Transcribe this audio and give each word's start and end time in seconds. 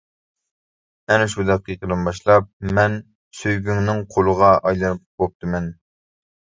ئەنە 1.11 1.27
شۇ 1.33 1.45
دەقىقىدىن 1.49 2.09
باشلاپ 2.09 2.49
مەن 2.81 2.99
سۆيگۈڭنىڭ 3.43 4.03
قولىغا 4.17 4.53
ئايلىنىپ 4.59 5.07
بوپتىمەن. 5.13 5.75